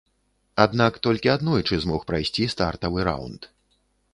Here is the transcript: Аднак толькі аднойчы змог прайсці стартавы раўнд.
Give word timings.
Аднак 0.63 0.95
толькі 1.07 1.31
аднойчы 1.33 1.79
змог 1.83 2.01
прайсці 2.13 2.51
стартавы 2.55 2.99
раўнд. 3.11 3.41